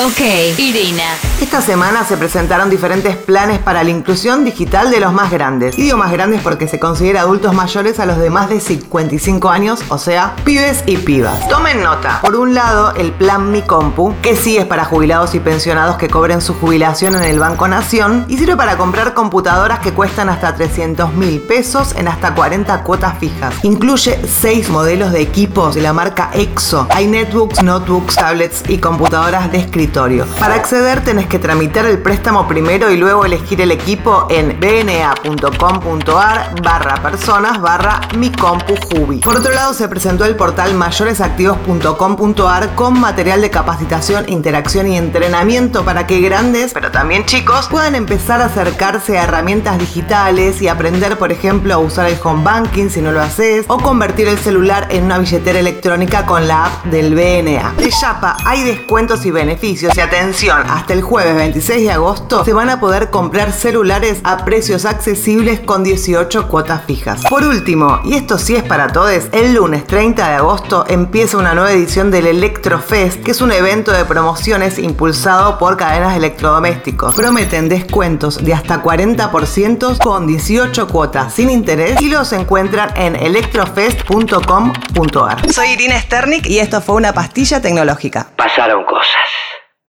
[0.00, 0.20] Ok,
[0.58, 1.27] Irina.
[1.40, 5.78] Esta semana se presentaron diferentes planes para la inclusión digital de los más grandes.
[5.78, 9.48] Y digo más grandes porque se considera adultos mayores a los de más de 55
[9.48, 11.48] años, o sea, pibes y pibas.
[11.48, 12.20] Tomen nota.
[12.22, 16.08] Por un lado, el plan Mi Compu, que sí es para jubilados y pensionados que
[16.08, 20.56] cobren su jubilación en el Banco Nación y sirve para comprar computadoras que cuestan hasta
[20.56, 23.54] 300 mil pesos en hasta 40 cuotas fijas.
[23.62, 26.88] Incluye 6 modelos de equipos de la marca EXO.
[26.90, 32.48] Hay netbooks, notebooks, tablets y computadoras de escritorio para acceder tenés que tramitar el préstamo
[32.48, 39.18] primero y luego elegir el equipo en bna.com.ar barra personas barra mi compu jubi.
[39.18, 45.84] Por otro lado se presentó el portal mayoresactivos.com.ar con material de capacitación, interacción y entrenamiento
[45.84, 51.18] para que grandes, pero también chicos, puedan empezar a acercarse a herramientas digitales y aprender,
[51.18, 54.86] por ejemplo, a usar el home banking si no lo haces, o convertir el celular
[54.90, 57.74] en una billetera electrónica con la app del BNA.
[57.76, 62.52] De Yapa hay descuentos y beneficios y atención, hasta el jueves 26 de agosto se
[62.52, 67.22] van a poder comprar celulares a precios accesibles con 18 cuotas fijas.
[67.28, 71.54] Por último, y esto sí es para todos, el lunes 30 de agosto empieza una
[71.54, 77.14] nueva edición del Electrofest, que es un evento de promociones impulsado por cadenas de electrodomésticos.
[77.14, 85.52] Prometen descuentos de hasta 40% con 18 cuotas sin interés y los encuentran en electrofest.com.ar.
[85.52, 88.28] Soy Irina Sternik y esto fue una pastilla tecnológica.
[88.36, 89.47] Pasaron cosas.